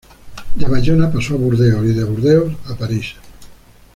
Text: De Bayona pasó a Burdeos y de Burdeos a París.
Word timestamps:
De 0.55 0.65
Bayona 0.67 1.11
pasó 1.11 1.35
a 1.35 1.37
Burdeos 1.37 1.85
y 1.85 1.93
de 1.93 2.03
Burdeos 2.03 2.55
a 2.65 2.75
París. 2.75 3.13